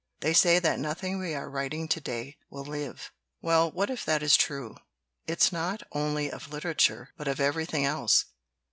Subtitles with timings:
[0.21, 3.11] They say that nothing we are writing to day will live.
[3.39, 4.75] Well, what if that is true?
[5.27, 8.25] It's true not only of litera ture, but of everything else.